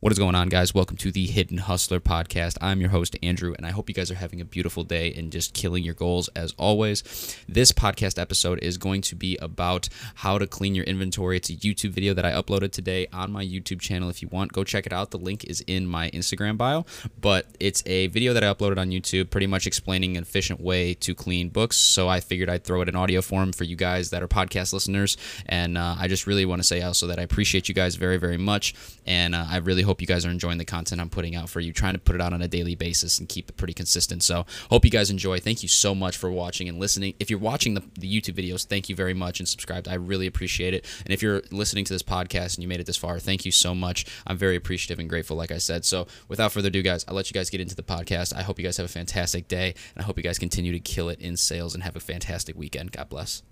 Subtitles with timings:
[0.00, 0.72] What is going on, guys?
[0.72, 2.56] Welcome to the Hidden Hustler podcast.
[2.60, 5.32] I'm your host, Andrew, and I hope you guys are having a beautiful day and
[5.32, 7.02] just killing your goals as always.
[7.48, 11.38] This podcast episode is going to be about how to clean your inventory.
[11.38, 14.08] It's a YouTube video that I uploaded today on my YouTube channel.
[14.08, 15.10] If you want, go check it out.
[15.10, 16.86] The link is in my Instagram bio,
[17.20, 20.94] but it's a video that I uploaded on YouTube pretty much explaining an efficient way
[20.94, 21.76] to clean books.
[21.76, 24.72] So I figured I'd throw it in audio form for you guys that are podcast
[24.72, 25.16] listeners.
[25.46, 28.16] And uh, I just really want to say also that I appreciate you guys very,
[28.16, 28.76] very much.
[29.04, 31.60] And uh, I really hope you guys are enjoying the content I'm putting out for
[31.60, 34.22] you, trying to put it out on a daily basis and keep it pretty consistent.
[34.22, 35.40] So, hope you guys enjoy.
[35.40, 37.14] Thank you so much for watching and listening.
[37.18, 39.88] If you're watching the, the YouTube videos, thank you very much and subscribed.
[39.88, 40.84] I really appreciate it.
[41.04, 43.52] And if you're listening to this podcast and you made it this far, thank you
[43.52, 44.04] so much.
[44.26, 45.86] I'm very appreciative and grateful, like I said.
[45.86, 48.34] So, without further ado, guys, I'll let you guys get into the podcast.
[48.36, 50.80] I hope you guys have a fantastic day, and I hope you guys continue to
[50.80, 52.92] kill it in sales and have a fantastic weekend.
[52.92, 53.42] God bless.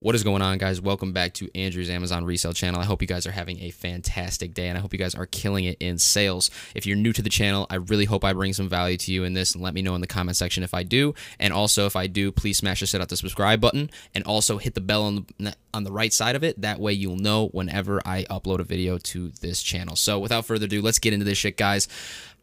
[0.00, 0.78] What is going on, guys?
[0.78, 2.82] Welcome back to Andrew's Amazon Resale channel.
[2.82, 5.24] I hope you guys are having a fantastic day and I hope you guys are
[5.24, 6.50] killing it in sales.
[6.74, 9.24] If you're new to the channel, I really hope I bring some value to you
[9.24, 11.14] in this and let me know in the comment section if I do.
[11.40, 14.58] And also, if I do, please smash the shit out the subscribe button and also
[14.58, 16.60] hit the bell on the, on the right side of it.
[16.60, 19.96] That way, you'll know whenever I upload a video to this channel.
[19.96, 21.88] So, without further ado, let's get into this shit, guys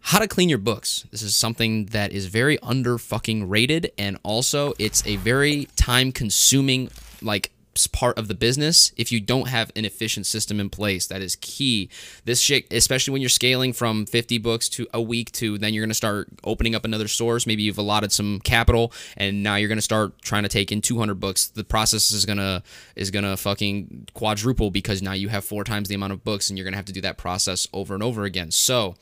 [0.00, 1.04] how to clean your books.
[1.10, 6.12] This is something that is very under fucking rated and also it's a very time
[6.12, 6.88] consuming
[7.22, 7.52] like
[7.86, 11.36] part of the business if you don't have an efficient system in place that is
[11.36, 11.88] key
[12.24, 15.82] this shit especially when you're scaling from 50 books to a week to then you're
[15.82, 19.68] going to start opening up another source maybe you've allotted some capital and now you're
[19.68, 22.62] going to start trying to take in 200 books the process is going to
[22.96, 26.50] is going to fucking quadruple because now you have four times the amount of books
[26.50, 28.96] and you're going to have to do that process over and over again so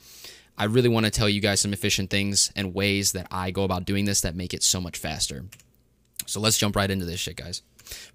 [0.59, 3.63] I really want to tell you guys some efficient things and ways that I go
[3.63, 5.45] about doing this that make it so much faster.
[6.25, 7.61] So let's jump right into this shit, guys.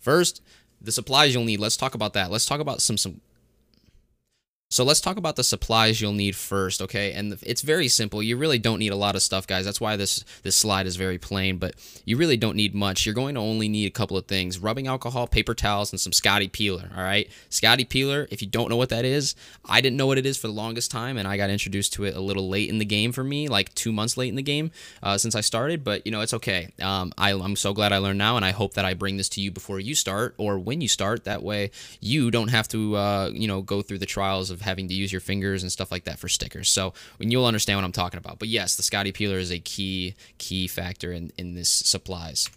[0.00, 0.42] First,
[0.80, 1.60] the supplies you'll need.
[1.60, 2.30] Let's talk about that.
[2.30, 3.20] Let's talk about some some
[4.72, 7.12] so let's talk about the supplies you'll need first, okay?
[7.12, 8.22] And it's very simple.
[8.22, 9.66] You really don't need a lot of stuff, guys.
[9.66, 11.74] That's why this this slide is very plain, but
[12.06, 13.04] you really don't need much.
[13.04, 14.58] You're going to only need a couple of things.
[14.58, 17.28] Rubbing alcohol, paper towels, and some Scotty Peeler, all right?
[17.50, 19.34] Scotty Peeler, if you don't know what that is,
[19.66, 22.04] I didn't know what it is for the longest time, and I got introduced to
[22.04, 24.42] it a little late in the game for me, like two months late in the
[24.42, 24.70] game
[25.02, 26.72] uh, since I started, but, you know, it's okay.
[26.80, 29.28] Um, I, I'm so glad I learned now, and I hope that I bring this
[29.30, 31.24] to you before you start or when you start.
[31.24, 34.88] That way you don't have to, uh, you know, go through the trials of having
[34.88, 36.70] to use your fingers and stuff like that for stickers.
[36.70, 38.38] So you'll understand what I'm talking about.
[38.38, 42.48] But yes, the Scotty Peeler is a key key factor in in this supplies.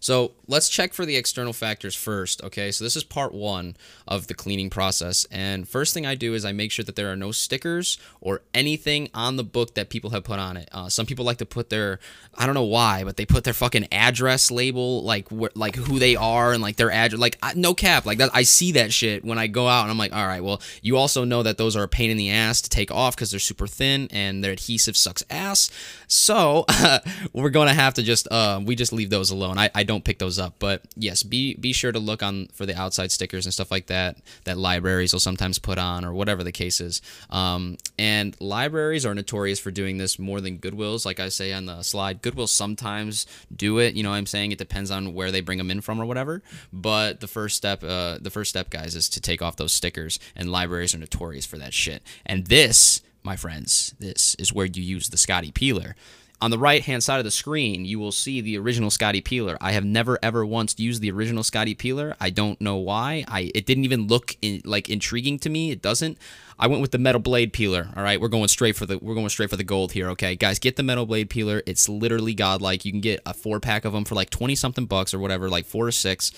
[0.00, 2.70] So let's check for the external factors first, okay?
[2.70, 3.76] So this is part one
[4.06, 5.26] of the cleaning process.
[5.30, 8.42] And first thing I do is I make sure that there are no stickers or
[8.54, 10.68] anything on the book that people have put on it.
[10.72, 11.98] Uh, some people like to put their,
[12.34, 16.16] I don't know why, but they put their fucking address label, like like who they
[16.16, 18.30] are and like their address, like no cap, like that.
[18.32, 20.96] I see that shit when I go out and I'm like, all right, well, you
[20.96, 23.40] also know that those are a pain in the ass to take off because they're
[23.40, 25.70] super thin and their adhesive sucks ass.
[26.06, 26.64] So
[27.32, 29.58] we're going to have to just, uh, we just leave those alone.
[29.58, 30.56] I, I don't pick those up.
[30.58, 33.86] But yes, be be sure to look on for the outside stickers and stuff like
[33.86, 37.00] that that libraries will sometimes put on or whatever the case is.
[37.30, 41.06] Um, and libraries are notorious for doing this more than Goodwills.
[41.06, 43.94] Like I say on the slide, Goodwill sometimes do it.
[43.94, 46.42] You know, I'm saying it depends on where they bring them in from or whatever.
[46.72, 50.18] But the first step, uh, the first step, guys, is to take off those stickers.
[50.34, 52.02] And libraries are notorious for that shit.
[52.24, 55.96] And this, my friends, this is where you use the Scotty Peeler
[56.40, 59.56] on the right hand side of the screen, you will see the original Scotty Peeler.
[59.60, 62.14] I have never ever once used the original Scotty Peeler.
[62.20, 63.24] I don't know why.
[63.26, 65.70] I it didn't even look in, like intriguing to me.
[65.70, 66.18] It doesn't.
[66.58, 67.88] I went with the metal blade peeler.
[67.96, 70.10] All right, we're going straight for the we're going straight for the gold here.
[70.10, 71.62] Okay, guys, get the metal blade peeler.
[71.66, 72.84] It's literally godlike.
[72.84, 75.48] You can get a four pack of them for like twenty something bucks or whatever,
[75.48, 76.32] like four or six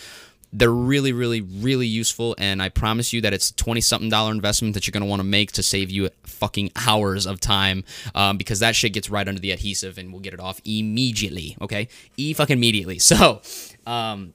[0.53, 4.33] they're really, really, really useful, and I promise you that it's a twenty something dollar
[4.33, 8.39] investment that you're gonna want to make to save you fucking hours of time, um,
[8.39, 11.57] because that shit gets right under the adhesive, and we'll get it off immediately.
[11.61, 12.99] Okay, e fucking immediately.
[13.09, 13.41] So,
[13.87, 14.35] um,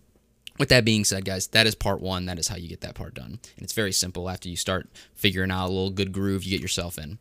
[0.59, 2.25] with that being said, guys, that is part one.
[2.25, 4.29] That is how you get that part done, and it's very simple.
[4.29, 7.17] After you start figuring out a little good groove, you get yourself in.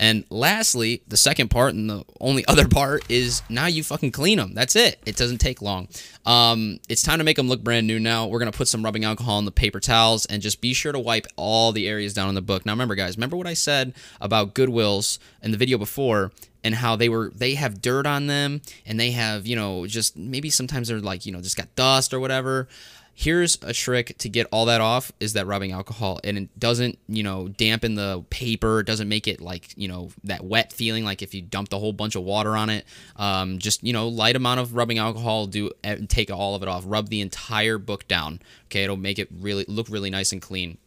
[0.00, 4.38] And lastly, the second part and the only other part is now you fucking clean
[4.38, 4.54] them.
[4.54, 5.00] That's it.
[5.06, 5.88] It doesn't take long.
[6.24, 8.26] Um, it's time to make them look brand new now.
[8.26, 10.92] We're going to put some rubbing alcohol on the paper towels and just be sure
[10.92, 12.64] to wipe all the areas down in the book.
[12.64, 16.32] Now remember guys, remember what I said about Goodwills in the video before
[16.64, 20.16] and how they were they have dirt on them and they have, you know, just
[20.16, 22.68] maybe sometimes they're like, you know, just got dust or whatever.
[23.14, 27.00] Here's a trick to get all that off is that rubbing alcohol and it doesn't,
[27.08, 28.78] you know, dampen the paper.
[28.78, 31.78] It doesn't make it like, you know, that wet feeling like if you dumped a
[31.78, 32.84] whole bunch of water on it.
[33.16, 35.72] Um, just, you know, light amount of rubbing alcohol, do
[36.06, 36.84] take all of it off.
[36.86, 38.40] Rub the entire book down.
[38.66, 40.78] Okay, it'll make it really look really nice and clean.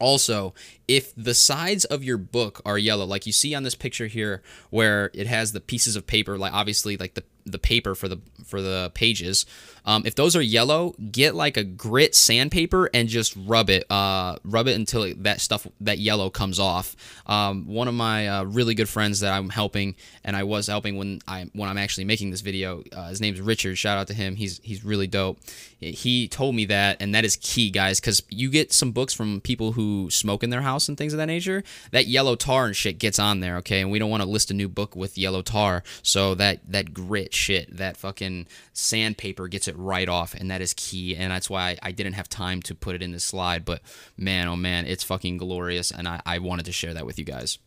[0.00, 0.54] Also,
[0.88, 4.42] if the sides of your book are yellow, like you see on this picture here,
[4.70, 8.20] where it has the pieces of paper, like obviously like the the paper for the
[8.44, 9.46] for the pages.
[9.84, 14.36] Um, if those are yellow, get like a grit sandpaper and just rub it, uh,
[14.44, 16.94] rub it until that stuff that yellow comes off.
[17.26, 20.96] Um, one of my uh, really good friends that I'm helping, and I was helping
[20.96, 22.82] when I when I'm actually making this video.
[22.92, 23.78] Uh, his name's Richard.
[23.78, 24.36] Shout out to him.
[24.36, 25.38] He's he's really dope.
[25.78, 29.40] He told me that, and that is key, guys, because you get some books from
[29.40, 31.64] people who smoke in their house and things of that nature.
[31.90, 34.50] That yellow tar and shit gets on there, okay, and we don't want to list
[34.50, 39.68] a new book with yellow tar, so that that grit shit, that fucking sandpaper gets
[39.68, 41.16] it right off, and that is key.
[41.16, 43.64] And that's why I, I didn't have time to put it in this slide.
[43.64, 43.82] But
[44.16, 47.24] man, oh man, it's fucking glorious, and I, I wanted to share that with you
[47.24, 47.58] guys.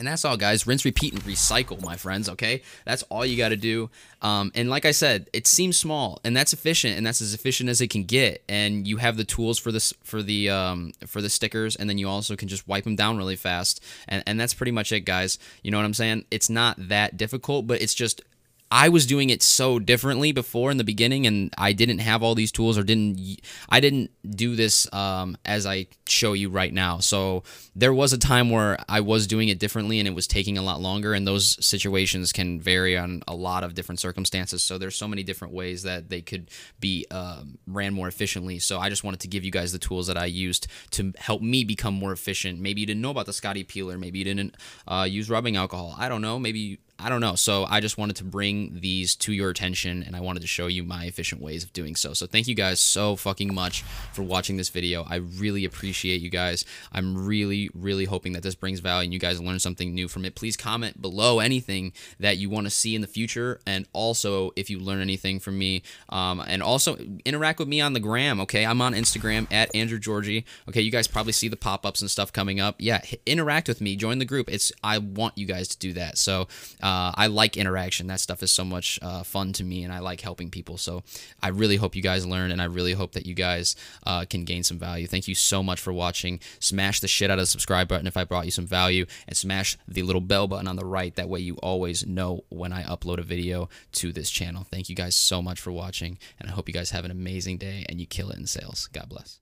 [0.00, 0.66] And that's all, guys.
[0.66, 2.28] Rinse, repeat, and recycle, my friends.
[2.30, 3.90] Okay, that's all you got to do.
[4.22, 7.68] Um, and like I said, it seems small, and that's efficient, and that's as efficient
[7.68, 8.42] as it can get.
[8.48, 11.98] And you have the tools for this for the um, for the stickers, and then
[11.98, 13.84] you also can just wipe them down really fast.
[14.08, 15.38] And and that's pretty much it, guys.
[15.62, 16.24] You know what I'm saying?
[16.30, 18.22] It's not that difficult, but it's just
[18.70, 22.36] I was doing it so differently before in the beginning, and I didn't have all
[22.36, 26.98] these tools, or didn't I didn't do this um, as I show you right now.
[26.98, 27.42] So
[27.74, 30.62] there was a time where I was doing it differently, and it was taking a
[30.62, 31.14] lot longer.
[31.14, 34.62] And those situations can vary on a lot of different circumstances.
[34.62, 38.60] So there's so many different ways that they could be uh, ran more efficiently.
[38.60, 41.42] So I just wanted to give you guys the tools that I used to help
[41.42, 42.60] me become more efficient.
[42.60, 43.98] Maybe you didn't know about the Scotty peeler.
[43.98, 44.56] Maybe you didn't
[44.86, 45.96] uh, use rubbing alcohol.
[45.98, 46.38] I don't know.
[46.38, 47.34] Maybe I don't know.
[47.34, 50.66] So I just wanted to bring these to your attention and I wanted to show
[50.66, 52.12] you my efficient ways of doing so.
[52.12, 53.82] So thank you guys so fucking much
[54.12, 55.04] for watching this video.
[55.08, 56.64] I really appreciate you guys.
[56.92, 60.24] I'm really, really hoping that this brings value and you guys learn something new from
[60.24, 60.34] it.
[60.34, 63.60] Please comment below anything that you want to see in the future.
[63.66, 67.92] And also if you learn anything from me um, and also interact with me on
[67.94, 68.40] the gram.
[68.40, 68.66] Okay.
[68.66, 70.44] I'm on Instagram at Andrew Georgie.
[70.68, 70.80] Okay.
[70.80, 72.76] You guys probably see the pop-ups and stuff coming up.
[72.78, 73.00] Yeah.
[73.26, 73.96] Interact with me.
[73.96, 74.50] Join the group.
[74.50, 76.18] It's, I want you guys to do that.
[76.18, 76.48] So,
[76.90, 78.08] uh, I like interaction.
[78.08, 80.76] That stuff is so much uh, fun to me, and I like helping people.
[80.76, 81.04] So
[81.40, 84.44] I really hope you guys learn, and I really hope that you guys uh, can
[84.44, 85.06] gain some value.
[85.06, 86.40] Thank you so much for watching.
[86.58, 89.36] Smash the shit out of the subscribe button if I brought you some value, and
[89.36, 91.14] smash the little bell button on the right.
[91.14, 94.66] That way you always know when I upload a video to this channel.
[94.68, 97.58] Thank you guys so much for watching, and I hope you guys have an amazing
[97.58, 98.88] day and you kill it in sales.
[98.92, 99.39] God bless.